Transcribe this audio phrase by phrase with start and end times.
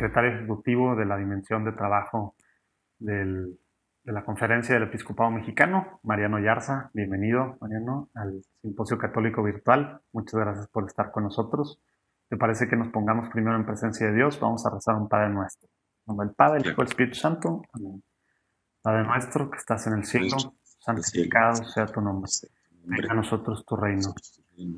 [0.00, 2.34] secretario ejecutivo de la Dimensión de Trabajo
[2.98, 3.52] de
[4.04, 6.90] la Conferencia del Episcopado Mexicano, Mariano Yarza.
[6.94, 10.00] Bienvenido, Mariano, al Simposio Católico Virtual.
[10.12, 11.82] Muchas gracias por estar con nosotros.
[12.30, 14.40] ¿Te parece que nos pongamos primero en presencia de Dios?
[14.40, 15.68] Vamos a rezar un Padre Nuestro.
[16.06, 17.60] Nombre del Padre, el Hijo el Espíritu Santo.
[17.74, 18.02] Amén.
[18.80, 20.34] Padre nuestro que estás en el cielo,
[20.78, 22.30] santificado sea tu nombre.
[22.84, 24.14] Venga a nosotros tu reino.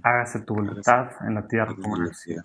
[0.03, 2.43] Hágase tu voluntad en la tierra como en el cielo.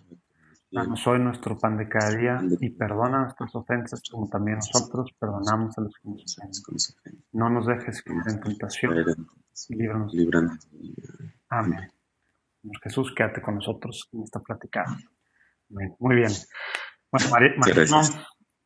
[0.70, 5.78] Danos hoy nuestro pan de cada día y perdona nuestras ofensas como también nosotros perdonamos
[5.78, 7.24] a los que nos ofenden.
[7.32, 8.94] No nos dejes caer en tentación.
[9.70, 10.70] Y líbranos.
[11.50, 11.90] Amén.
[12.84, 14.86] Jesús, quédate con nosotros en esta plática.
[15.70, 16.32] Muy bien.
[17.12, 17.52] Bueno, María,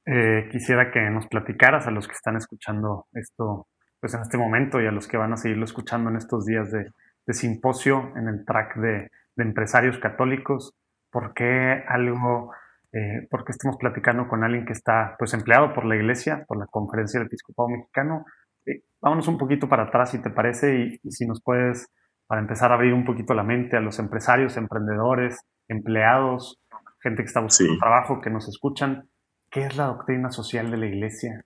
[0.05, 3.67] eh, quisiera que nos platicaras a los que están escuchando esto
[3.99, 6.71] pues en este momento y a los que van a seguirlo escuchando en estos días
[6.71, 6.91] de,
[7.33, 10.73] simposio en el track de, de empresarios católicos
[11.11, 12.51] por qué algo,
[12.91, 16.57] eh, por qué estamos platicando con alguien que está pues empleado por la iglesia, por
[16.57, 18.25] la conferencia del episcopado mexicano.
[18.65, 21.87] Eh, vámonos un poquito para atrás si te parece y, si nos puedes,
[22.27, 26.59] para empezar a abrir un poquito la mente a los empresarios, emprendedores, empleados,
[27.01, 29.09] gente que está buscando trabajo, que nos escuchan,
[29.49, 31.45] ¿qué es la doctrina social de la iglesia?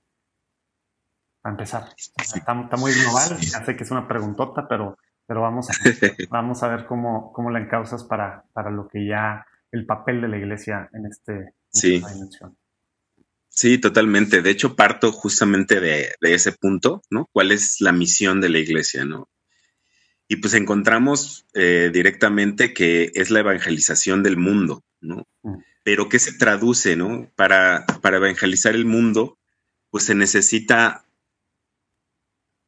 [1.42, 5.74] Para empezar, está, muy global, ya sé que es una preguntota, pero, pero vamos, a,
[6.30, 9.46] vamos a ver cómo, cómo la encausas para, para lo que ya
[9.76, 11.96] el papel de la iglesia en, este, sí.
[11.96, 12.58] esta dimensión.
[13.50, 14.42] Sí, totalmente.
[14.42, 17.30] De hecho, parto justamente de, ese punto, ¿no?
[17.32, 19.30] ¿Cuál es la misión de la iglesia, ¿no?
[20.28, 25.28] Y pues encontramos eh, directamente que es la evangelización del mundo, ¿no?
[25.44, 25.60] Mm.
[25.84, 27.32] Pero ¿qué se traduce, ¿no?
[27.36, 29.38] Para, para evangelizar el mundo,
[29.90, 31.06] pues se necesita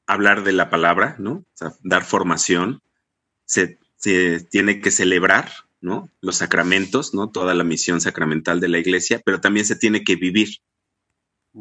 [0.06, 1.32] hablar de la palabra, ¿no?
[1.32, 2.82] O sea, dar formación,
[3.44, 5.50] se, se tiene que celebrar,
[5.82, 6.10] ¿no?
[6.22, 7.30] Los sacramentos, ¿no?
[7.30, 10.58] Toda la misión sacramental de la iglesia, pero también se tiene que vivir.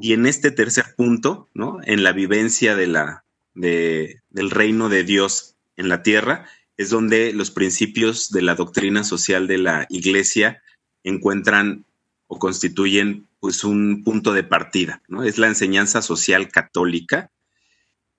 [0.01, 1.79] Y en este tercer punto, ¿no?
[1.85, 8.43] En la vivencia del reino de Dios en la tierra, es donde los principios de
[8.43, 10.63] la doctrina social de la iglesia
[11.05, 11.87] encuentran
[12.27, 15.23] o constituyen pues un punto de partida, ¿no?
[15.23, 17.31] Es la enseñanza social católica,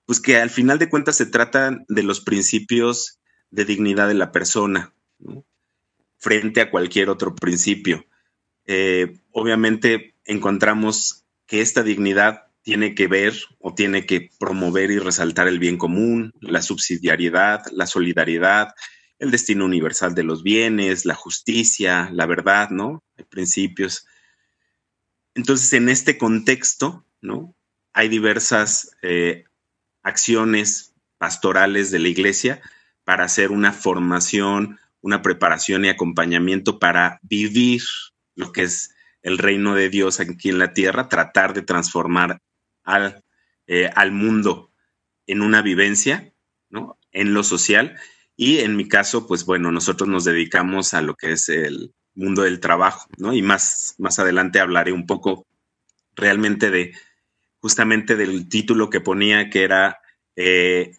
[0.06, 3.18] pues que al final de cuentas se trata de los principios
[3.50, 5.44] de dignidad de la persona, ¿no?
[6.18, 8.04] Frente a cualquier otro principio.
[8.66, 15.48] Eh, obviamente encontramos que esta dignidad tiene que ver o tiene que promover y resaltar
[15.48, 18.74] el bien común, la subsidiariedad, la solidaridad,
[19.18, 23.02] el destino universal de los bienes, la justicia, la verdad, ¿no?
[23.16, 24.06] Hay principios.
[25.34, 27.56] Entonces, en este contexto, ¿no?
[27.94, 29.44] Hay diversas eh,
[30.02, 32.60] acciones pastorales de la iglesia
[33.04, 37.82] para hacer una formación una preparación y acompañamiento para vivir
[38.34, 42.40] lo que es el reino de Dios aquí en la tierra, tratar de transformar
[42.84, 43.22] al,
[43.66, 44.72] eh, al mundo
[45.26, 46.32] en una vivencia,
[46.70, 46.98] ¿no?
[47.12, 47.98] En lo social.
[48.36, 52.42] Y en mi caso, pues bueno, nosotros nos dedicamos a lo que es el mundo
[52.42, 53.32] del trabajo, ¿no?
[53.32, 55.46] Y más, más adelante hablaré un poco
[56.14, 56.94] realmente de
[57.60, 60.00] justamente del título que ponía que era
[60.36, 60.92] eh,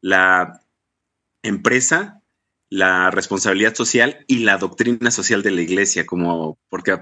[0.00, 0.60] la
[1.42, 2.21] empresa
[2.72, 6.96] la responsabilidad social y la doctrina social de la iglesia, como porque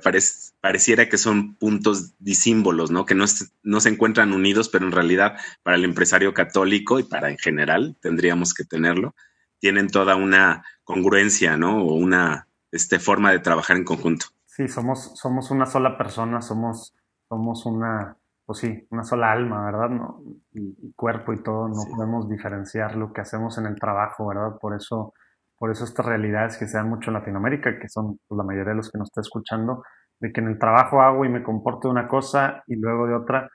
[0.60, 3.06] pareciera que son puntos disímbolos, ¿no?
[3.06, 3.24] Que no,
[3.62, 7.96] no, se encuentran unidos, pero en realidad para el empresario católico y para en general
[8.00, 9.14] tendríamos que tenerlo,
[9.60, 11.84] tienen toda una congruencia, ¿no?
[11.84, 14.26] O una este, forma de trabajar en conjunto.
[14.46, 16.96] Sí, somos, somos una sola persona, somos,
[17.28, 19.90] somos una, pues sí, una sola alma, ¿verdad?
[19.90, 20.20] ¿No?
[20.52, 24.58] Y, cuerpo y todo, no podemos diferenciar lo que hacemos en el trabajo, ¿verdad?
[24.60, 25.14] Por eso
[25.60, 28.70] por eso estas realidades que se dan mucho en Latinoamérica, que son pues, la mayoría
[28.70, 29.82] de los que nos está escuchando,
[30.18, 33.14] de que en el trabajo hago y me comporto de una cosa y luego de
[33.14, 33.50] otra,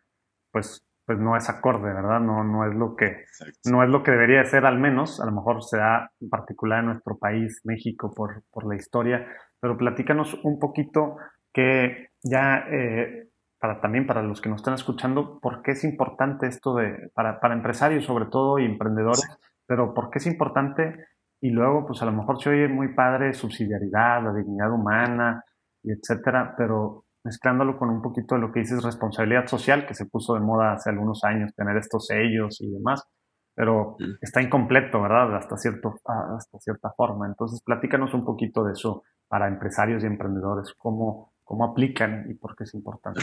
[0.51, 2.19] pues, pues no es acorde, ¿verdad?
[2.19, 3.25] No, no, es lo que,
[3.65, 6.29] no es lo que debería de ser al menos, a lo mejor se da en
[6.29, 9.25] particular en nuestro país, México, por, por la historia,
[9.59, 11.17] pero platícanos un poquito
[11.51, 13.29] que ya, eh,
[13.59, 17.39] para, también para los que nos están escuchando, ¿por qué es importante esto de, para,
[17.39, 19.25] para empresarios sobre todo y emprendedores,
[19.65, 21.03] pero por qué es importante
[21.45, 25.43] y luego, pues a lo mejor se oye muy padre subsidiariedad, la dignidad humana,
[25.83, 30.07] y etcétera, pero mezclándolo con un poquito de lo que dices responsabilidad social, que se
[30.07, 33.03] puso de moda hace algunos años, tener estos sellos y demás,
[33.53, 35.35] pero está incompleto, ¿verdad?
[35.37, 35.93] Hasta, cierto,
[36.35, 37.27] hasta cierta forma.
[37.27, 42.55] Entonces, platícanos un poquito de eso para empresarios y emprendedores, cómo, cómo aplican y por
[42.55, 43.21] qué es importante.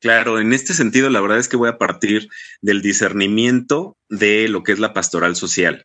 [0.00, 2.30] Claro, en este sentido, la verdad es que voy a partir
[2.62, 5.84] del discernimiento de lo que es la pastoral social.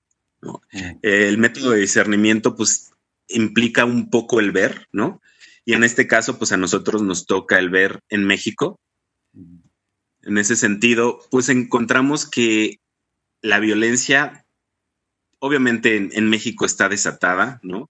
[1.01, 2.91] El método de discernimiento, pues,
[3.27, 5.21] implica un poco el ver, ¿no?
[5.65, 8.79] Y en este caso, pues a nosotros nos toca el ver en México.
[10.21, 12.79] En ese sentido, pues encontramos que
[13.41, 14.45] la violencia,
[15.39, 17.89] obviamente en, México está desatada, ¿no?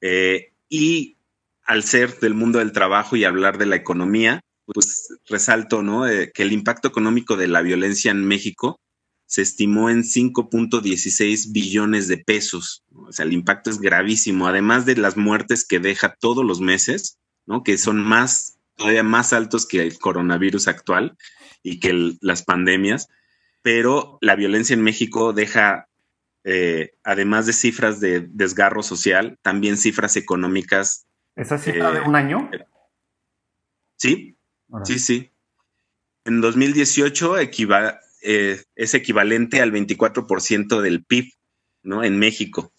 [0.00, 1.18] Eh, y
[1.64, 6.08] al ser del mundo del trabajo y hablar de la economía, pues resalto, ¿no?
[6.08, 8.80] Eh, que el impacto económico de la violencia en México
[9.30, 12.82] se estimó en 5.16 billones de pesos.
[12.92, 17.16] O sea, el impacto es gravísimo, además de las muertes que deja todos los meses,
[17.46, 17.62] ¿no?
[17.62, 21.16] Que son más, todavía más altos que el coronavirus actual
[21.62, 23.06] y que las pandemias.
[23.62, 25.86] Pero la violencia en México deja,
[26.42, 31.06] eh, además de cifras de desgarro social, también cifras económicas.
[31.36, 32.50] ¿Esa cifra de eh, un año?
[33.96, 34.36] Sí,
[34.82, 35.30] sí, sí.
[36.24, 37.92] En 2018 equivale
[38.22, 41.32] eh, es equivalente al 24% del PIB,
[41.82, 42.04] ¿no?
[42.04, 42.72] En México.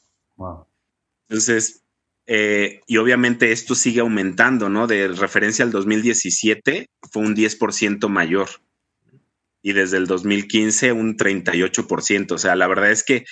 [1.30, 1.84] Entonces,
[2.28, 4.88] eh, y obviamente esto sigue aumentando, ¿no?
[4.88, 8.50] De referencia al 2017 fue un 10% mayor.
[9.62, 12.32] Y desde el 2015 un 38%.
[12.32, 13.26] O sea, la verdad es que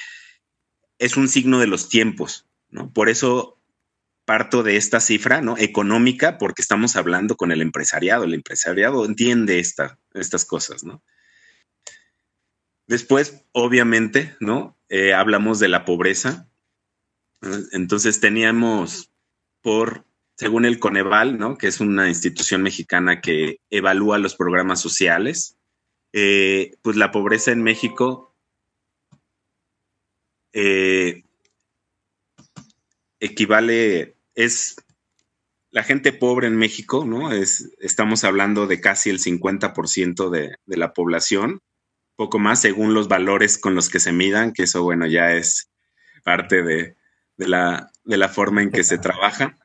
[0.98, 2.92] es un signo de los tiempos, ¿no?
[2.92, 3.60] Por eso
[4.26, 5.58] parto de esta cifra, ¿no?
[5.58, 8.26] Económica, porque estamos hablando con el empresariado.
[8.26, 11.02] El empresariado entiende esta, estas cosas, ¿no?
[12.90, 14.76] Después, obviamente, ¿no?
[14.90, 16.50] Eh, hablamos de la pobreza.
[17.72, 19.12] Entonces teníamos
[19.62, 21.56] por, según el Coneval, ¿no?
[21.56, 25.56] Que es una institución mexicana que evalúa los programas sociales,
[26.14, 28.36] eh, pues la pobreza en México
[30.52, 31.26] eh,
[33.20, 34.78] equivale, es
[35.70, 37.32] la gente pobre en México, ¿no?
[37.32, 41.62] Es, estamos hablando de casi el 50% de, de la población
[42.20, 45.70] poco más según los valores con los que se midan, que eso, bueno, ya es
[46.26, 46.98] parte de,
[47.38, 47.90] la,
[48.28, 49.58] forma en que se trabaja.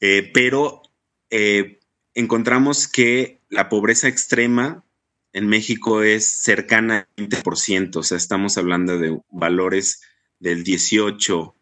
[0.00, 0.82] Eh, pero
[1.30, 1.78] eh,
[2.14, 4.84] encontramos que la pobreza extrema
[5.32, 10.02] en México es cercana al 20%, o sea, estamos hablando de valores
[10.40, 11.54] del 18%.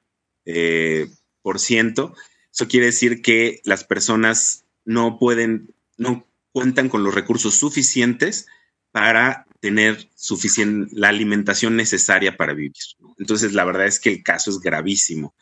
[0.47, 1.11] Eh,
[1.45, 8.47] eso quiere decir que las personas no pueden, no cuentan con los recursos suficientes
[8.93, 12.73] para tener suficiente, la alimentación necesaria para vivir.
[13.19, 15.35] Entonces, la verdad es que el caso es gravísimo.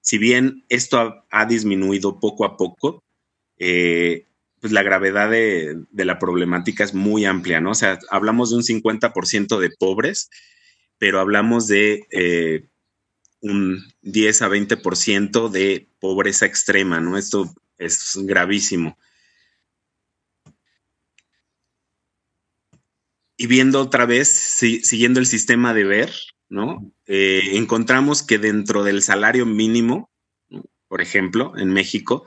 [0.00, 3.04] Si bien esto ha, disminuido poco a poco,
[3.58, 4.26] eh,
[4.60, 7.72] pues la gravedad de, la problemática es muy amplia, ¿no?
[7.72, 10.30] O sea, hablamos de un 50% de pobres,
[10.98, 12.66] pero hablamos de eh,
[13.40, 17.18] un 10 a 20% de pobreza extrema, ¿no?
[17.18, 18.96] Esto es gravísimo.
[23.40, 26.12] Y viendo otra vez, siguiendo el sistema de ver,
[26.50, 26.92] ¿no?
[27.06, 30.10] Eh, encontramos que dentro del salario mínimo,
[30.88, 32.26] por ejemplo, en México,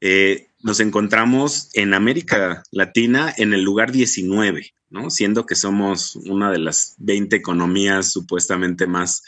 [0.00, 5.10] eh, nos encontramos en América Latina en el lugar 19, ¿no?
[5.10, 9.24] Siendo que somos una de las 20 economías supuestamente más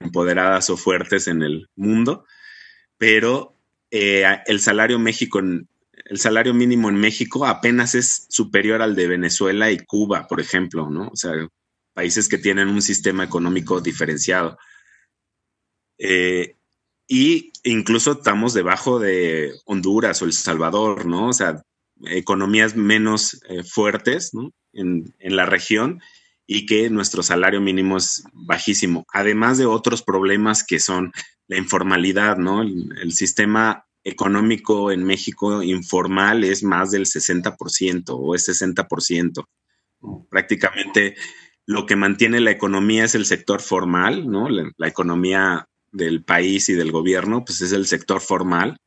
[0.00, 2.26] empoderadas o fuertes en el mundo,
[2.98, 3.56] pero
[3.90, 5.66] eh, el salario México en,
[6.12, 10.90] el salario mínimo en México apenas es superior al de Venezuela y Cuba, por ejemplo,
[10.90, 11.08] ¿no?
[11.08, 11.32] O sea,
[11.94, 14.58] países que tienen un sistema económico diferenciado.
[15.96, 16.56] Eh,
[17.08, 21.28] y incluso estamos debajo de Honduras o El Salvador, ¿no?
[21.28, 21.62] O sea,
[22.04, 24.32] economías menos eh, fuertes
[24.74, 26.02] en, la región
[26.46, 31.10] y que nuestro salario mínimo es bajísimo, además de otros problemas que son
[31.46, 32.60] la informalidad, ¿no?
[32.60, 39.44] El sistema económico en México informal es más del 60% o es 60%.
[40.28, 41.14] Prácticamente
[41.66, 44.48] lo que mantiene la economía es el sector formal, ¿no?
[44.48, 48.78] La, economía del país y del gobierno, pues es el sector formal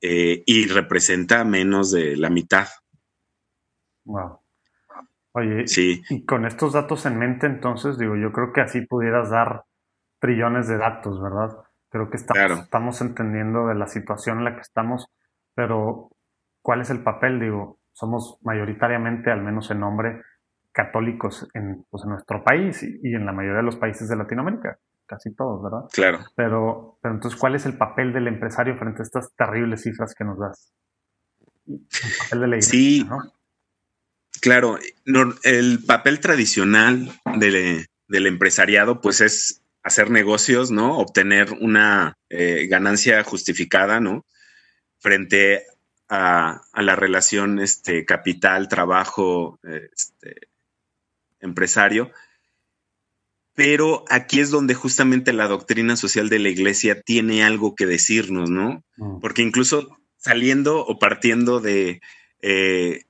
[0.00, 2.68] eh, y representa menos de la mitad.
[4.04, 4.40] Wow.
[5.34, 6.02] Oye, sí.
[6.10, 9.64] y con estos datos en mente, entonces, digo, yo creo que así pudieras dar
[10.20, 11.56] trillones de datos, ¿verdad?
[11.92, 15.08] Creo que estamos, entendiendo de la situación en la que estamos,
[15.54, 16.08] pero
[16.62, 17.38] ¿cuál es el papel?
[17.38, 20.22] Digo, somos mayoritariamente, al menos en nombre,
[20.72, 24.78] católicos en, pues, en nuestro país y, en la mayoría de los países de Latinoamérica,
[25.04, 25.86] casi todos, ¿verdad?
[25.92, 26.20] Claro.
[26.34, 30.24] Pero, pero entonces, ¿cuál es el papel del empresario frente a estas terribles cifras que
[30.24, 30.72] nos das?
[31.66, 31.86] El
[32.20, 33.08] papel de la iglesia, sí,
[34.40, 34.78] claro.
[35.44, 40.98] el papel tradicional del empresariado, pues es hacer negocios, ¿no?
[40.98, 44.24] Obtener una eh, ganancia justificada, ¿no?
[44.98, 45.64] Frente
[46.08, 50.48] a, la relación este, capital, trabajo, este,
[51.40, 52.12] empresario.
[53.54, 58.50] pero aquí es donde justamente la doctrina social de la iglesia tiene algo que decirnos,
[58.50, 58.84] ¿no?
[58.96, 59.20] Mm.
[59.20, 62.00] Porque incluso saliendo o partiendo de,
[62.40, 63.04] eh,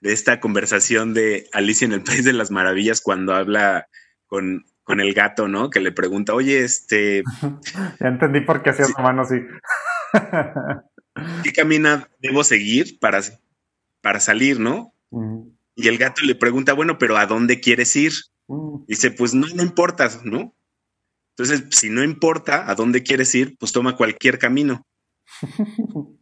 [0.00, 3.88] de esta conversación de Alicia en el País de las Maravillas cuando habla
[4.26, 4.66] con,
[5.00, 5.70] el gato, ¿no?
[5.70, 7.22] Que le pregunta, oye, este...
[8.00, 9.36] ya entendí por qué hacía su mano así.
[11.42, 13.20] ¿Qué camina debo seguir para,
[14.00, 14.94] para salir, no?
[15.10, 15.48] Mm.
[15.76, 18.12] Y el gato le pregunta, bueno, pero ¿a dónde quieres ir?
[18.46, 18.84] Mm.
[18.86, 20.54] Dice, pues no, no importa, ¿no?
[21.36, 24.86] Entonces, si no importa a dónde quieres ir, pues toma cualquier camino.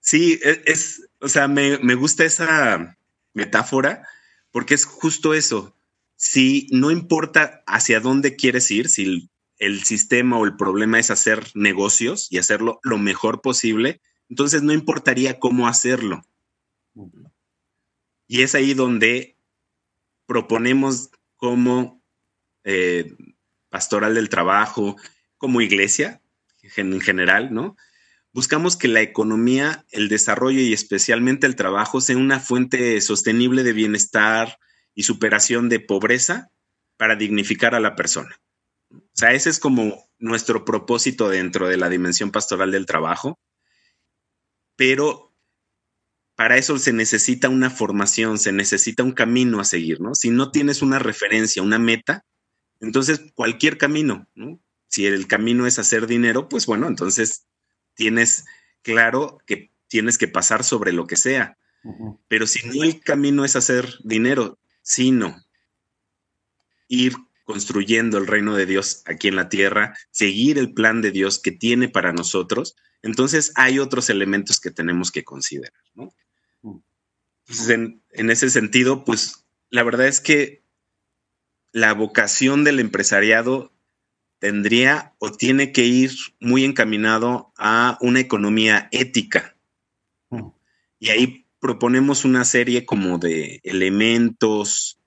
[0.00, 2.96] Sí, e, es, o sea, me, me, gusta esa
[3.34, 4.08] metáfora
[4.50, 5.76] porque es justo eso.
[6.22, 11.46] Si no importa hacia dónde quieres ir, si el sistema o el problema es hacer
[11.54, 16.20] negocios y hacerlo lo mejor posible, entonces no importaría cómo hacerlo.
[18.28, 19.38] Y es ahí donde
[20.26, 21.08] proponemos
[21.38, 22.02] como
[22.64, 23.16] eh,
[23.70, 24.96] pastoral del trabajo,
[25.38, 26.20] como iglesia
[26.76, 27.78] en general, ¿no?
[28.34, 33.72] Buscamos que la economía, el desarrollo y especialmente el trabajo sea una fuente sostenible de
[33.72, 34.58] bienestar
[35.00, 36.50] y superación de pobreza
[36.98, 38.38] para dignificar a la persona.
[38.92, 43.40] O sea, ese es como nuestro propósito dentro de la dimensión pastoral del trabajo,
[44.76, 45.34] pero
[46.34, 50.14] para eso se necesita una formación, se necesita un camino a seguir, ¿no?
[50.14, 52.26] Si no tienes una referencia, una meta,
[52.78, 54.60] entonces cualquier camino, ¿no?
[54.86, 57.46] Si el camino es hacer dinero, pues bueno, entonces
[57.94, 58.44] tienes
[58.82, 61.56] claro que tienes que pasar sobre lo que sea.
[62.28, 65.44] Pero si no el camino es hacer dinero, sino
[66.88, 71.38] ir construyendo el reino de Dios aquí en la tierra, seguir el plan de Dios
[71.38, 78.30] que tiene para nosotros, entonces hay otros elementos que tenemos que considerar, Entonces, en, en
[78.30, 80.64] ese sentido, pues la verdad es que
[81.72, 83.72] la vocación del empresariado
[84.38, 89.56] tendría o tiene que ir muy encaminado a una economía ética.
[90.30, 90.48] Mm.
[90.98, 94.98] Y ahí proponemos una serie como de elementos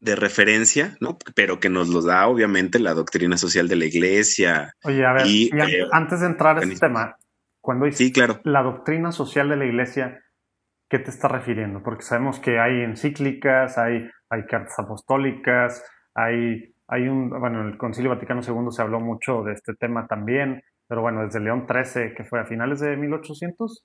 [0.00, 1.16] de referencia, ¿no?
[1.34, 4.74] Pero que nos los da obviamente la doctrina social de la iglesia.
[4.82, 7.16] Oye, a ver, y, eh, antes de entrar a este tema,
[7.60, 8.40] cuando dices sí, claro.
[8.44, 10.20] la doctrina social de la iglesia,
[10.88, 11.82] ¿qué te está refiriendo?
[11.82, 15.84] Porque sabemos que hay encíclicas, hay, hay cartas apostólicas,
[16.14, 20.06] hay hay un, bueno, en el Concilio Vaticano II se habló mucho de este tema
[20.06, 23.82] también, pero bueno, desde León XIII, que fue a finales de 1800,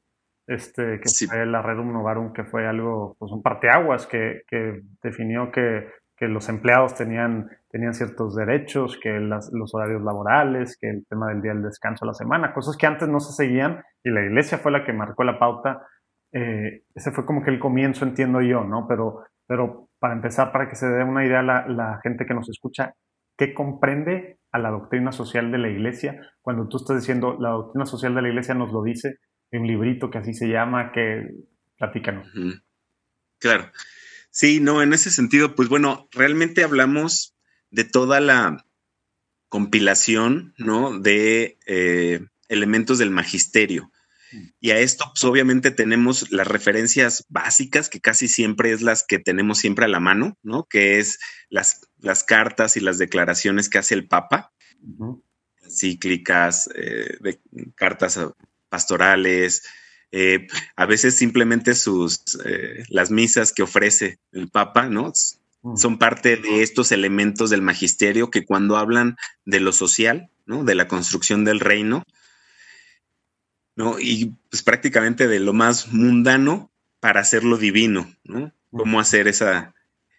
[0.48, 5.52] este, que fue la Redum Novarum, que fue algo, pues un parteaguas que, que definió
[5.52, 11.28] que, que, los empleados tenían, tenían ciertos derechos, que los horarios laborales, que el tema
[11.28, 14.24] del día del descanso a la semana, cosas que antes no se seguían y la
[14.24, 15.86] iglesia fue la que marcó la pauta.
[16.32, 18.88] Eh, ese fue como que el comienzo, entiendo yo, ¿no?
[18.88, 22.50] Pero, pero para empezar, para que se dé una idea la, la gente que nos
[22.50, 22.94] escucha,
[23.38, 26.22] ¿qué comprende a la doctrina social de la iglesia?
[26.42, 29.18] Cuando tú estás diciendo, la doctrina social de la iglesia nos lo dice,
[29.52, 31.28] un librito que así se llama, que
[31.78, 32.28] platícanos.
[33.40, 33.72] Claro.
[34.30, 37.36] Sí, no, en ese sentido, pues bueno, realmente hablamos
[37.72, 38.66] de toda la
[39.50, 41.00] compilación, ¿no?
[41.00, 43.92] De eh, elementos del magisterio.
[44.60, 49.20] Y a esto, pues obviamente tenemos las referencias básicas, que casi siempre es las que
[49.20, 50.66] tenemos siempre a la mano, ¿no?
[50.66, 54.52] Que es las, las cartas y las declaraciones que hace el Papa,
[55.70, 57.40] cíclicas, eh, de,
[57.76, 58.20] cartas
[58.70, 59.64] pastorales,
[60.12, 65.12] eh, a veces simplemente sus, eh, las misas que ofrece el Papa, ¿no?
[65.64, 65.78] Mm.
[65.78, 70.64] Son parte de estos elementos del magisterio que cuando hablan de lo social, ¿no?
[70.64, 72.04] De la construcción del reino,
[73.76, 74.00] ¿no?
[74.00, 78.54] Y pues prácticamente de lo más mundano para hacerlo divino, ¿no?
[78.72, 79.74] Cómo hacer esa,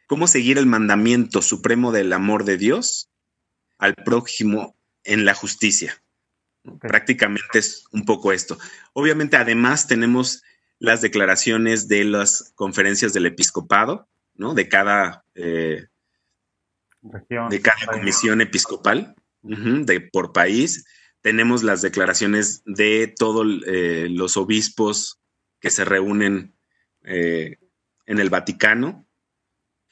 [0.06, 3.08] cómo seguir el mandamiento supremo del amor de Dios
[3.78, 4.74] al prójimo
[5.04, 6.00] en la justicia.
[6.80, 8.58] Prácticamente es un poco esto.
[8.92, 10.42] Obviamente, además, tenemos
[10.78, 14.54] las declaraciones de las conferencias del episcopado, ¿no?
[14.54, 15.86] De cada, eh,
[17.02, 20.84] de cada comisión episcopal, de, por país
[21.20, 25.20] tenemos las declaraciones de todos eh, los obispos
[25.60, 26.54] que se reúnen
[27.04, 27.56] eh,
[28.06, 29.06] en el Vaticano,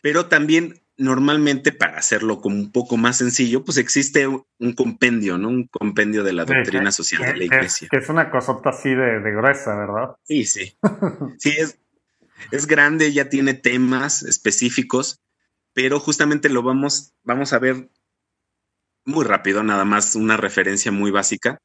[0.00, 5.48] pero también normalmente para hacerlo como un poco más sencillo, pues existe un compendio, ¿no?
[5.48, 7.88] Un compendio de la doctrina social de la iglesia.
[7.90, 10.16] Que es una cosota así de, gruesa, ¿verdad?
[10.24, 10.76] Sí, sí.
[11.38, 11.78] sí, es,
[12.50, 15.20] es grande, ya tiene temas específicos,
[15.74, 17.90] pero justamente lo vamos, vamos a ver
[19.04, 21.58] muy rápido, nada más una referencia muy básica.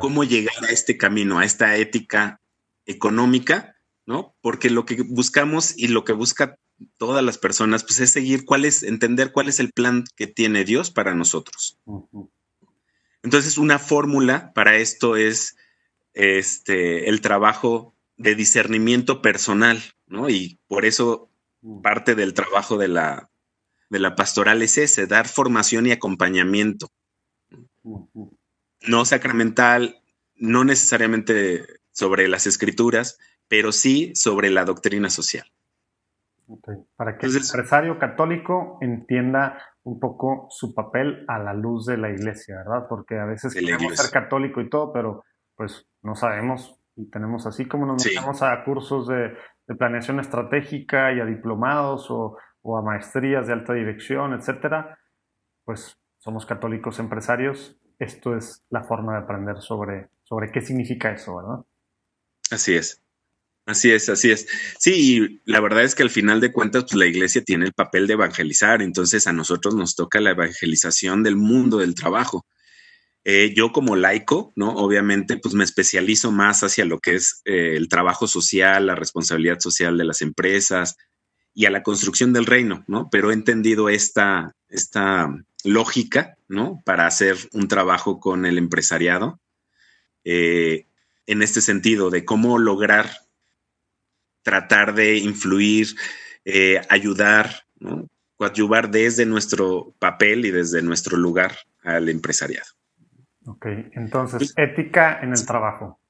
[0.00, 2.40] ¿Cómo llegar a este camino, a esta ética
[2.86, 3.74] económica?
[4.08, 4.34] ¿No?
[4.40, 6.58] Porque lo que buscamos y lo que busca
[6.96, 10.64] todas las personas, pues es seguir cuál es, entender cuál es el plan que tiene
[10.64, 11.78] Dios para nosotros.
[13.22, 15.56] Entonces, una fórmula para esto es
[16.14, 20.30] este, el trabajo de discernimiento personal, ¿no?
[20.30, 21.30] Y por eso
[21.82, 23.30] parte del trabajo de la,
[23.90, 26.90] de la pastoral es ese, dar formación y acompañamiento.
[27.82, 30.02] No sacramental,
[30.34, 35.50] no necesariamente sobre las escrituras, pero sí sobre la doctrina social.
[36.96, 42.10] Para que el empresario católico entienda un poco su papel a la luz de la
[42.10, 42.86] iglesia, ¿verdad?
[42.88, 45.24] Porque a veces queremos ser católico y todo, pero
[45.54, 49.36] pues no sabemos y tenemos así como nos metemos a cursos de,
[49.76, 52.38] planeación estratégica y a diplomados o,
[52.76, 54.98] a maestrías de alta dirección, etcétera,
[55.64, 57.78] pues somos católicos empresarios.
[57.98, 61.64] Esto es la forma de aprender sobre, sobre qué significa eso, ¿verdad?
[62.50, 63.02] Así es.
[63.68, 64.46] Así es, así es.
[64.78, 68.06] Sí, la verdad es que al final de cuentas, pues, la iglesia tiene el papel
[68.06, 72.46] de evangelizar, entonces a nosotros nos toca la evangelización del mundo del trabajo.
[73.24, 74.70] Eh, yo como laico, ¿no?
[74.70, 79.60] Obviamente, pues me especializo más hacia lo que es eh, el trabajo social, la responsabilidad
[79.60, 80.96] social de las empresas
[81.52, 83.10] y a la construcción del reino, ¿no?
[83.10, 85.28] Pero he entendido esta, esta
[85.62, 86.80] lógica, ¿no?
[86.86, 89.38] Para hacer un trabajo con el empresariado.
[90.24, 90.86] Eh,
[91.26, 93.27] en este sentido, de cómo lograr
[94.48, 95.88] tratar de influir,
[96.46, 97.50] eh, ayudar,
[97.80, 98.08] ¿no?
[98.38, 101.52] coadyuvar desde nuestro papel y desde nuestro lugar
[101.82, 102.70] al empresariado.
[103.44, 106.00] Ok, entonces, ética en el trabajo.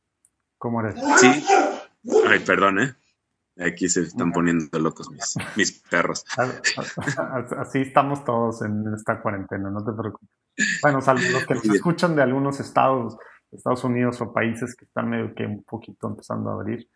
[0.56, 0.94] ¿Cómo eres?
[1.18, 1.44] Sí.
[2.28, 2.94] Ay, perdón, ¿eh?
[3.58, 6.24] Aquí se están poniendo locos mis, mis perros.
[7.58, 10.28] Así estamos todos en esta cuarentena, no te preocupes.
[10.80, 13.16] Bueno, los que nos escuchan de algunos estados,
[13.50, 16.88] Estados Unidos o países que están medio que un poquito empezando a abrir,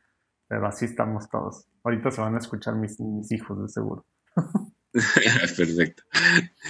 [0.52, 1.64] pero así estamos todos.
[1.82, 2.98] Ahorita se van a escuchar mis,
[3.30, 4.04] hijos, de seguro.
[4.92, 6.02] Perfecto.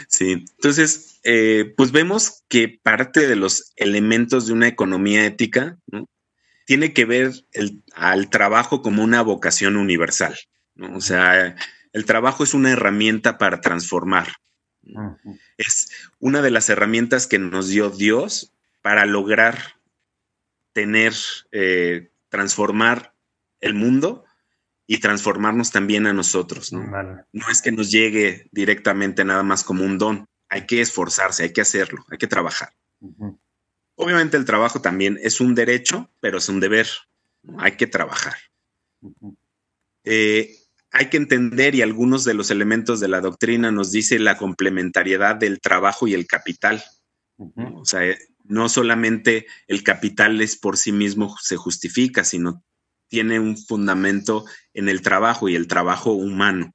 [0.07, 5.81] Sí, entonces, eh, pues vemos que parte de los elementos de una economía ética
[6.65, 7.33] tiene que ver
[7.97, 10.39] al trabajo como una vocación universal.
[10.95, 11.57] O sea,
[11.93, 14.29] el trabajo es una herramienta para transformar.
[15.59, 15.91] Es
[16.21, 19.59] una de las herramientas que nos dio Dios para lograr
[20.73, 21.15] tener,
[21.51, 23.12] eh, transformar
[23.63, 24.25] el mundo
[24.87, 26.85] y transformarnos también a nosotros, ¿no?
[27.33, 31.53] No es que nos llegue directamente nada más como un don, hay que esforzarse, hay
[31.55, 32.75] que hacerlo, hay que trabajar.
[33.95, 36.89] Obviamente el trabajo también es un derecho, pero es un deber,
[37.59, 38.35] hay que trabajar.
[40.05, 40.57] Eh,
[40.91, 45.37] hay que entender, y algunos de los elementos de la doctrina nos dice la complementariedad
[45.37, 46.83] del trabajo y el capital.
[47.37, 52.63] O sea, no solamente el capital es por sí mismo se justifica, sino
[53.13, 56.73] tiene un fundamento en el trabajo y el trabajo humano.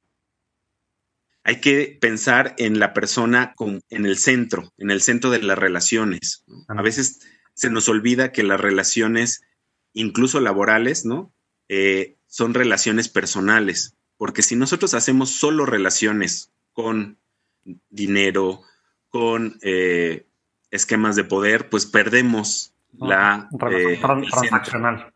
[1.42, 6.44] Hay que pensar en la persona en el centro, en el centro de las relaciones.
[6.68, 9.42] A veces se nos olvida que las relaciones,
[9.94, 11.32] incluso laborales, ¿no?
[11.68, 17.18] Eh, son relaciones personales, porque si nosotros hacemos solo relaciones con
[17.90, 18.62] dinero,
[19.08, 20.28] con eh,
[20.70, 25.12] esquemas de poder, pues perdemos la eh, transaccional.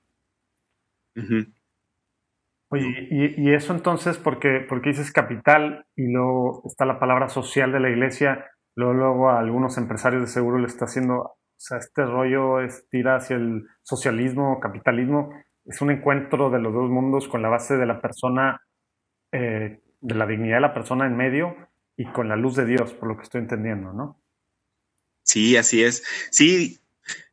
[2.69, 7.81] Oye, y, eso entonces, porque, porque dices capital y luego está la palabra social de
[7.81, 12.05] la iglesia, luego, luego a algunos empresarios de seguro le está haciendo, o sea, este
[12.07, 15.31] rollo es, tira hacia el socialismo, capitalismo,
[15.67, 18.63] es un encuentro de los dos mundos con la base de la persona,
[19.33, 21.55] eh, de la dignidad de la persona en medio
[21.97, 24.19] y con la luz de Dios, por lo que estoy entendiendo, ¿no?
[25.25, 26.03] Sí, así es.
[26.31, 26.81] Sí,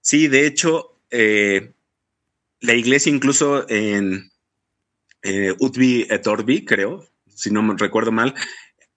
[0.02, 1.74] sí, de hecho, eh,
[2.62, 4.32] la iglesia incluso en
[5.22, 8.36] eh, Utbi et Orbi, creo, si no me recuerdo mal,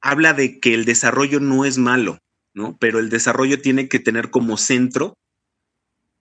[0.01, 2.19] habla de que el desarrollo no es malo,
[2.55, 2.77] ¿no?
[2.79, 5.17] Pero el desarrollo tiene que tener como centro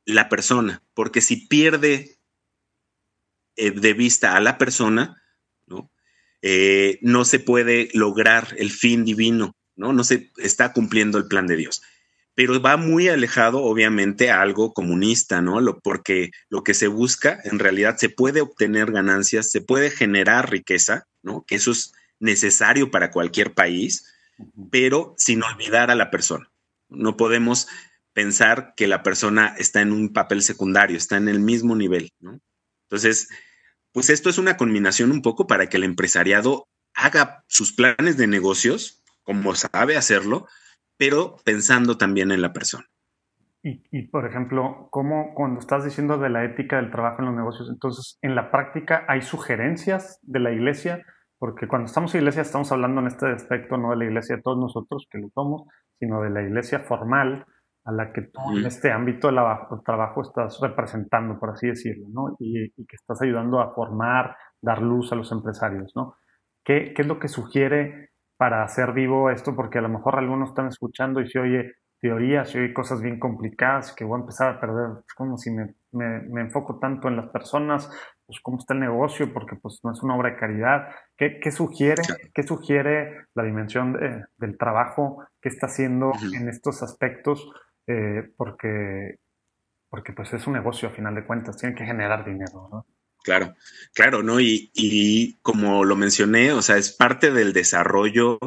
[0.05, 2.17] la persona, porque si pierde
[3.55, 5.21] eh, de vista a la persona,
[5.67, 5.91] ¿no?
[6.41, 9.93] Eh, no se puede lograr el fin divino, ¿no?
[9.93, 11.81] No se está cumpliendo el plan de Dios
[12.47, 15.61] pero va muy alejado, obviamente, a algo comunista, ¿no?
[15.61, 20.49] Lo, porque lo que se busca, en realidad, se puede obtener ganancias, se puede generar
[20.49, 21.45] riqueza, ¿no?
[21.45, 24.11] Que eso es necesario para cualquier país,
[24.71, 26.51] pero sin olvidar a la persona.
[26.89, 27.67] No podemos
[28.11, 32.39] pensar que la persona está en un papel secundario, está en el mismo nivel, ¿no?
[32.85, 33.29] Entonces,
[33.91, 38.25] pues esto es una combinación un poco para que el empresariado haga sus planes de
[38.25, 40.47] negocios, como sabe hacerlo,
[41.01, 42.85] pero pensando también en la persona.
[43.63, 47.69] Y, por ejemplo, ¿cómo cuando estás diciendo de la ética del trabajo en los negocios,
[47.71, 51.03] entonces en la práctica hay sugerencias de la iglesia
[51.39, 54.41] porque cuando estamos en iglesia estamos hablando en este aspecto no de la iglesia de
[54.43, 55.63] todos nosotros que lo somos,
[55.97, 57.47] sino de la iglesia formal
[57.83, 59.39] a la que tú en este ámbito del
[59.83, 62.35] trabajo estás representando, por así decirlo, ¿no?
[62.37, 66.13] Y, que estás ayudando a formar, dar luz a los empresarios, ¿no?
[66.63, 68.10] ¿Qué, ¿Qué, es lo que sugiere
[68.41, 69.55] para hacer vivo esto?
[69.55, 73.19] Porque a lo mejor algunos están escuchando y se oye teorías, se oye cosas bien
[73.19, 77.17] complicadas que voy a empezar a perder, es como si me, me, enfoco tanto en
[77.17, 77.87] las personas,
[78.25, 80.87] pues cómo está el negocio, porque pues no es una obra de caridad.
[81.15, 82.01] ¿Qué, qué sugiere,
[82.33, 83.95] qué sugiere la dimensión
[84.37, 85.23] del trabajo?
[85.39, 87.47] ¿Qué está haciendo en estos aspectos?
[87.85, 89.19] Eh, porque,
[89.87, 92.85] porque pues es un negocio a final de cuentas, tiene que generar dinero, ¿no?
[93.23, 93.55] Claro,
[93.93, 94.39] claro, ¿no?
[94.39, 98.39] Y, y como lo mencioné, o sea, es parte del desarrollo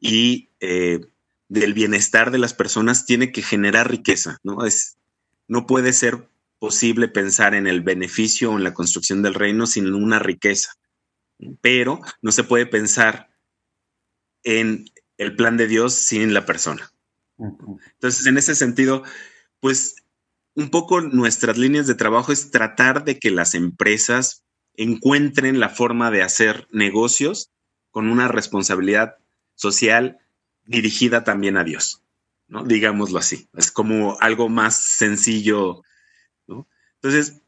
[0.00, 1.00] y eh,
[1.48, 4.64] del bienestar de las personas, tiene que generar riqueza, ¿no?
[4.64, 4.98] Es,
[5.46, 9.92] no puede ser posible pensar en el beneficio o en la construcción del reino sin
[9.94, 10.72] una riqueza,
[11.60, 13.30] pero no se puede pensar
[14.42, 16.92] en el plan de Dios sin la persona.
[17.38, 19.04] Entonces, en ese sentido,
[19.60, 19.96] pues
[20.54, 26.10] un poco nuestras líneas de trabajo es tratar de que las empresas encuentren la forma
[26.10, 27.50] de hacer negocios
[27.90, 29.16] con una responsabilidad
[29.54, 30.18] social
[30.64, 32.02] dirigida también a Dios,
[32.46, 32.64] ¿no?
[32.64, 33.48] Digámoslo así.
[33.54, 35.82] Es como algo más sencillo,
[36.46, 36.68] ¿no?
[36.94, 37.42] Entonces,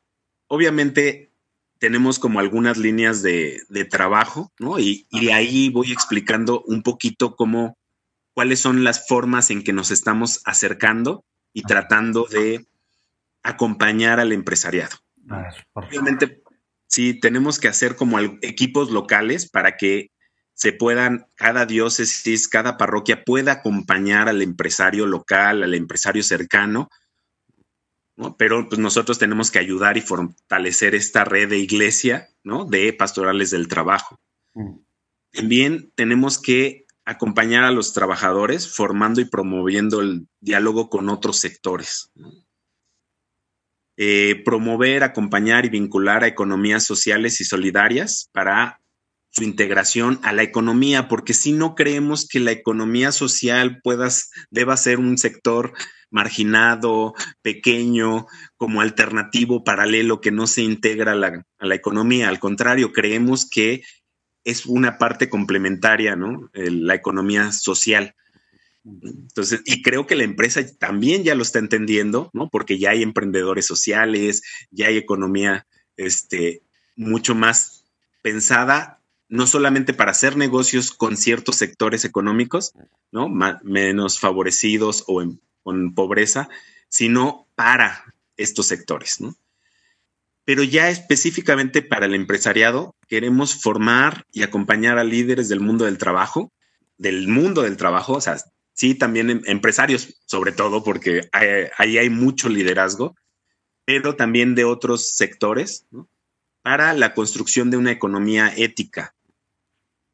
[0.49, 1.31] obviamente
[1.79, 4.79] tenemos como algunas líneas de, trabajo, ¿no?
[4.79, 7.79] Y, y, ahí voy explicando un poquito cómo
[8.35, 12.67] cuáles son las formas en que nos estamos acercando y tratando de
[13.43, 14.97] acompañar al empresariado.
[15.73, 16.43] Obviamente,
[16.87, 20.11] sí, tenemos que hacer como equipos locales para que
[20.55, 26.91] se puedan, cada diócesis, cada parroquia pueda acompañar al empresario local, al empresario cercano,
[28.37, 32.67] pero pues nosotros tenemos que ayudar y fortalecer esta red de iglesia, ¿no?
[32.67, 34.21] De pastorales del trabajo.
[34.55, 34.81] Mm.
[35.33, 42.11] También tenemos que acompañar a los trabajadores formando y promoviendo el diálogo con otros sectores.
[44.03, 48.81] Eh, promover, acompañar y vincular a economías sociales y solidarias para
[49.29, 54.09] su integración a la economía, porque si no creemos que la economía social pueda,
[54.51, 55.75] deba ser un sector
[56.09, 62.31] marginado, pequeño, como alternativo, paralelo, que no se integra a la economía.
[62.31, 63.83] Al contrario, creemos que
[64.45, 66.49] es una parte complementaria, ¿no?
[66.55, 68.15] la economía social.
[68.85, 72.49] Entonces, y creo que la empresa también ya lo está entendiendo, ¿no?
[72.49, 75.67] Porque ya hay emprendedores sociales, ya hay economía
[75.97, 76.63] este,
[76.97, 77.85] mucho más
[78.23, 82.73] pensada, no solamente para hacer negocios con ciertos sectores económicos,
[83.13, 83.29] ¿no?
[83.63, 85.23] menos favorecidos o
[85.63, 86.49] con pobreza,
[86.89, 89.37] sino para estos sectores, ¿no?
[90.51, 95.97] pero ya específicamente para el empresariado queremos formar y acompañar a líderes del mundo del
[95.97, 96.51] trabajo,
[96.99, 98.37] del mundo del trabajo, o sea,
[98.81, 103.15] sí, también em, empresarios, sobre todo, porque ahí hay mucho liderazgo,
[103.85, 105.87] pero también de otros sectores,
[106.63, 109.15] para la construcción de una economía ética.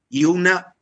[0.08, 0.74] Y una,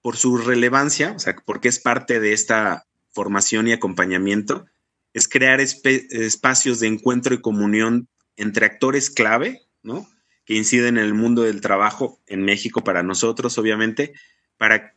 [0.00, 4.64] por su relevancia, o sea, porque es parte de esta formación y acompañamiento,
[5.12, 10.08] es crear espacios de encuentro y comunión entre actores clave, ¿no?
[10.46, 14.14] Que inciden en el mundo del trabajo en México para nosotros, obviamente,
[14.56, 14.94] para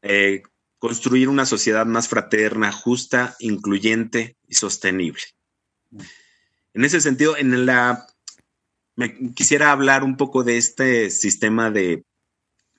[0.00, 0.42] eh,
[0.82, 5.22] construir una sociedad más fraterna, justa, incluyente y sostenible.
[6.74, 8.08] En ese sentido, en la
[8.96, 12.02] me quisiera hablar un poco de este sistema de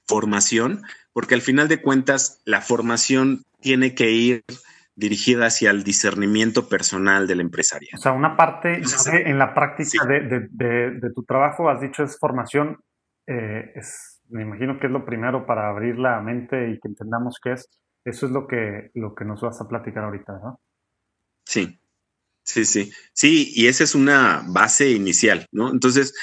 [0.05, 0.81] formación,
[1.13, 4.43] porque al final de cuentas la formación tiene que ir
[4.97, 7.87] dirigida hacia el discernimiento personal del empresario.
[7.93, 8.81] O sea, una parte
[9.13, 12.79] en la práctica de, tu trabajo, has dicho, es formación.
[13.27, 17.39] Eh, es, me imagino que es lo primero para abrir la mente y que entendamos
[17.41, 17.69] qué es.
[18.05, 20.59] Eso es lo que, lo que nos vas a platicar ahorita, ¿no?
[21.45, 21.79] Sí,
[22.43, 22.91] sí, sí.
[23.13, 25.71] Sí, y esa es una base inicial, ¿no?
[25.71, 26.13] Entonces,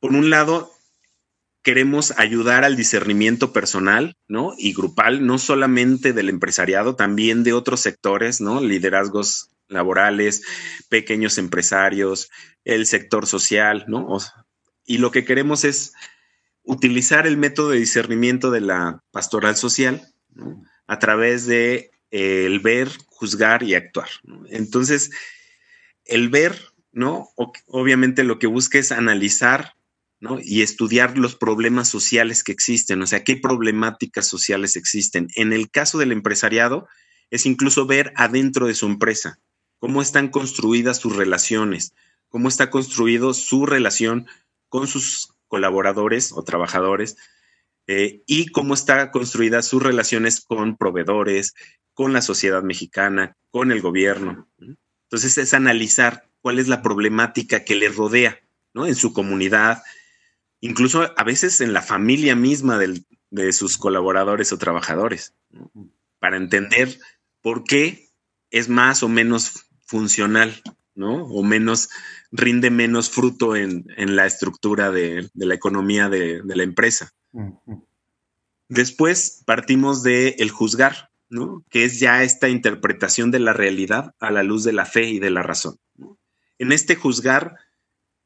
[0.00, 0.70] por un lado,
[1.62, 4.54] queremos ayudar al discernimiento personal, ¿no?
[4.56, 8.60] Y grupal, no solamente del empresariado, también de otros sectores, ¿no?
[8.60, 10.42] Liderazgos laborales,
[10.88, 12.30] pequeños empresarios,
[12.64, 14.18] el sector social, ¿no?
[14.88, 15.92] y lo que queremos es
[16.68, 20.06] utilizar el método de discernimiento de la pastoral social
[20.86, 24.08] a través de eh, el ver, juzgar y actuar.
[24.50, 25.10] Entonces,
[26.04, 26.60] el ver,
[26.92, 27.30] ¿no?
[27.66, 29.74] obviamente lo que busca es analizar
[30.42, 35.28] y estudiar los problemas sociales que existen, o sea, qué problemáticas sociales existen.
[35.36, 36.86] En el caso del empresariado,
[37.30, 39.38] es incluso ver adentro de su empresa
[39.78, 41.94] cómo están construidas sus relaciones,
[42.28, 44.26] cómo está construido su relación
[44.68, 47.16] con sus colaboradores o trabajadores
[47.86, 51.54] eh, y cómo están construidas sus relaciones con proveedores,
[51.94, 54.48] con la sociedad mexicana, con el gobierno.
[55.04, 58.38] Entonces es analizar cuál es la problemática que le rodea
[58.74, 58.86] ¿no?
[58.86, 59.82] en su comunidad,
[60.60, 65.34] incluso a veces en la familia misma de sus colaboradores o trabajadores,
[66.18, 66.98] para entender
[67.40, 68.10] por qué
[68.50, 70.62] es más o menos funcional,
[70.94, 71.24] ¿no?
[71.24, 71.88] O menos,
[72.30, 77.12] rinde menos fruto en, la estructura de, la economía de, la empresa.
[78.68, 81.64] Después partimos de el juzgar, ¿no?
[81.70, 85.18] Que es ya esta interpretación de la realidad a la luz de la fe y
[85.18, 85.78] de la razón.
[86.58, 87.56] En este juzgar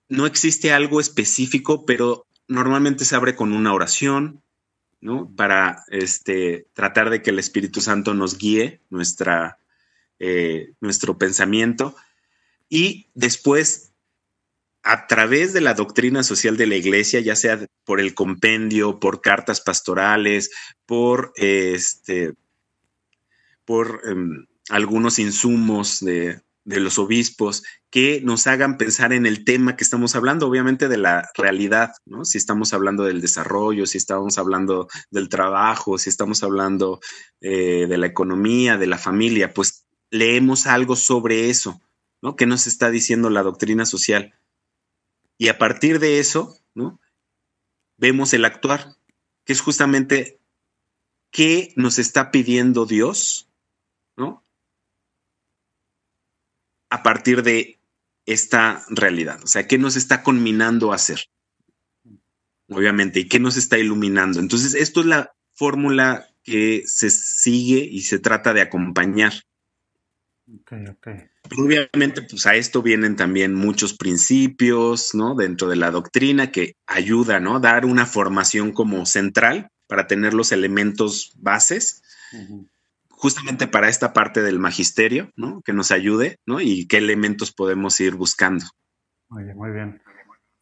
[0.09, 4.43] no existe algo específico, pero normalmente se abre con una oración,
[5.01, 5.33] ¿no?
[5.37, 9.59] Para este, tratar de que el Espíritu Santo nos guíe nuestra,
[10.19, 11.97] eh, nuestro pensamiento.
[12.69, 13.92] Y después,
[14.83, 19.21] a través de la doctrina social de la iglesia, ya sea por el compendio, por
[19.21, 20.51] cartas pastorales,
[20.87, 22.35] por, este,
[23.65, 29.77] por em, algunos insumos de, de los obispos que nos hagan pensar en el tema
[29.77, 32.25] que estamos hablando, obviamente de la realidad, ¿no?
[32.25, 37.01] Si estamos hablando del desarrollo, si estamos hablando del trabajo, si estamos hablando
[37.41, 41.81] eh, de la economía, de la familia, pues leemos algo sobre eso,
[42.23, 42.37] ¿no?
[42.37, 44.33] ¿Qué nos está diciendo la doctrina social?
[45.43, 47.01] Y a partir de eso, ¿no?
[47.97, 48.95] Vemos el actuar,
[49.45, 50.39] que es justamente
[51.33, 53.49] qué nos está pidiendo Dios,
[54.17, 54.45] ¿no?
[56.91, 57.81] a partir de
[58.25, 59.43] esta realidad.
[59.43, 61.25] O sea, ¿qué nos está conminando a hacer?
[62.69, 64.39] Obviamente, ¿y qué nos está iluminando?
[64.39, 69.33] Entonces, esto es la fórmula que se sigue y se trata de acompañar.
[70.61, 71.31] Okay, okay.
[71.59, 75.35] obviamente, pues a esto vienen también muchos principios, ¿no?
[75.35, 77.59] Dentro de la doctrina que ayuda, ¿no?
[77.59, 82.03] Dar una formación como central para tener los elementos bases
[83.23, 85.63] justamente para esta parte del magisterio, ¿no?
[85.63, 86.61] Que nos ayude, ¿no?
[86.61, 88.65] Y qué elementos podemos ir buscando.
[89.29, 90.03] Muy bien, muy bien.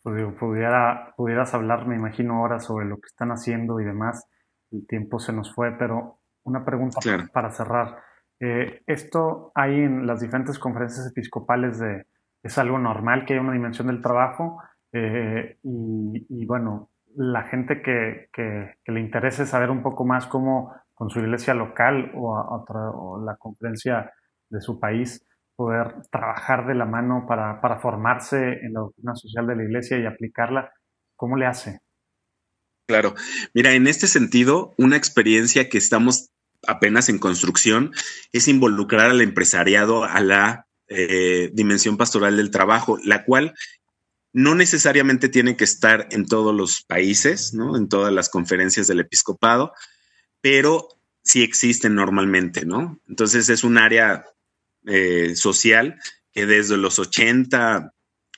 [0.03, 4.27] Pues pudiera, pudieras hablar, me imagino, ahora sobre lo que están haciendo y demás.
[4.71, 7.01] El tiempo se nos fue, pero una pregunta
[7.33, 8.10] para cerrar.
[8.41, 12.07] Eh, esto hay en las diferentes conferencias episcopales de,
[12.43, 14.59] es algo normal que haya una dimensión del trabajo
[14.93, 18.29] eh, y, bueno, la gente que,
[18.87, 24.13] le interese saber un poco más cómo con su iglesia local o, a, la conferencia
[24.49, 29.57] de su país, poder trabajar de la mano para, formarse en la doctrina social de
[29.57, 30.73] la iglesia y aplicarla,
[31.15, 31.81] ¿cómo le hace?
[32.89, 33.15] Claro,
[33.55, 36.31] mira, en este sentido, una experiencia que estamos
[36.67, 37.93] apenas en construcción
[38.33, 43.55] es involucrar al empresariado a la eh, dimensión pastoral del trabajo, la cual
[44.33, 47.77] no necesariamente tiene que estar en todos los países, ¿no?
[47.77, 49.73] En todas las conferencias del episcopado,
[50.41, 50.89] pero
[51.23, 53.01] sí existen normalmente, ¿no?
[53.09, 54.27] Entonces es un área
[54.87, 55.99] eh, social
[56.33, 57.93] que desde los 80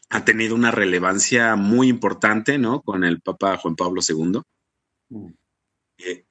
[0.08, 2.82] ha tenido una relevancia muy importante, ¿no?
[2.82, 4.40] Con el Papa Juan Pablo II.
[5.08, 5.32] Mm.
[5.98, 6.26] Eh,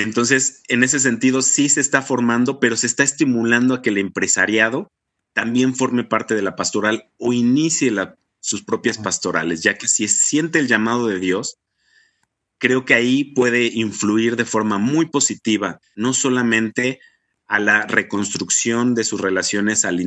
[0.00, 3.98] entonces, en ese sentido, sí se está formando, pero se está estimulando a que el
[3.98, 4.90] empresariado
[5.34, 7.92] también forme parte de la pastoral o inicie
[8.40, 11.58] sus propias pastorales, ya que si siente el llamado de Dios,
[12.56, 17.00] creo que ahí puede influir de forma muy positiva, no solamente
[17.46, 20.00] a la reconstrucción de sus relaciones al,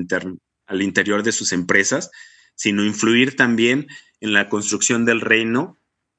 [0.66, 2.10] al interior de sus empresas,
[2.56, 3.86] sino influir también
[4.20, 5.78] en la construcción del reino,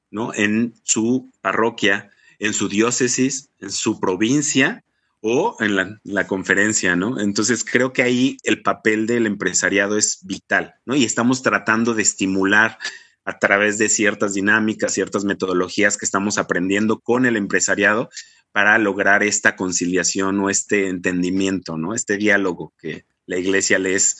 [0.09, 0.33] ¿no?
[0.33, 4.83] En su parroquia, en su diócesis, en su provincia
[5.21, 7.19] o en la, conferencia, ¿no?
[7.19, 10.95] Entonces creo que ahí el papel del empresariado es vital, ¿no?
[10.95, 12.77] Y estamos tratando de estimular
[13.25, 18.09] a través de ciertas dinámicas, ciertas metodologías que estamos aprendiendo con el empresariado
[18.51, 21.93] para lograr esta conciliación o este entendimiento, ¿no?
[21.93, 24.19] Este diálogo que la iglesia le es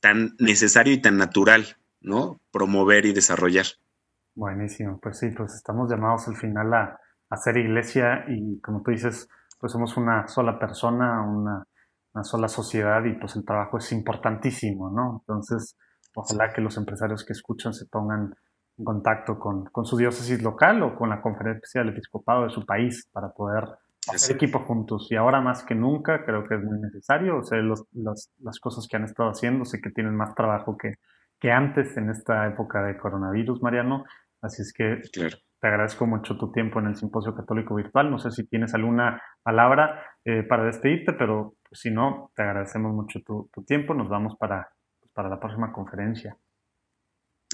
[0.00, 2.40] tan necesario y tan natural, ¿no?
[2.52, 3.66] Promover y desarrollar.
[4.34, 8.90] Buenísimo, pues sí, pues estamos llamados al final a, a ser iglesia y como tú
[8.90, 11.66] dices, pues somos una sola persona, una,
[12.14, 15.22] una sola sociedad y pues el trabajo es importantísimo, ¿no?
[15.22, 15.76] Entonces,
[16.16, 18.34] Ojalá que los empresarios que escuchan se pongan
[18.78, 23.06] en contacto con, su diócesis local o con la conferencia del episcopado de su país
[23.12, 23.64] para poder
[24.08, 25.08] hacer equipo juntos.
[25.10, 27.36] Y ahora más que nunca creo que es muy necesario.
[27.36, 30.94] O sea, las cosas que han estado haciendo, sé que tienen más trabajo que,
[31.38, 34.04] que antes en esta época de coronavirus, Mariano.
[34.40, 35.02] Así es que
[35.60, 38.10] te agradezco mucho tu tiempo en el Simposio Católico Virtual.
[38.10, 42.94] No sé si tienes alguna palabra eh, para despedirte, pero pues, si no, te agradecemos
[42.94, 43.94] mucho tu, tu tiempo.
[43.94, 44.68] Nos vamos para
[45.16, 46.36] para la próxima conferencia.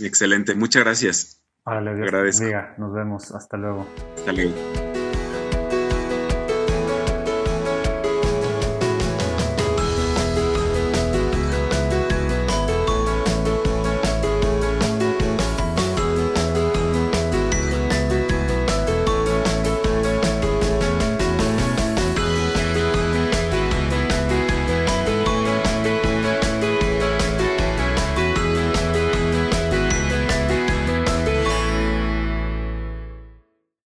[0.03, 1.43] Excelente, muchas gracias.
[1.65, 2.45] Órale, Dios Agradezco.
[2.45, 2.75] bendiga.
[2.77, 3.33] Nos vemos.
[3.33, 3.87] Hasta luego.
[4.17, 4.92] Hasta luego.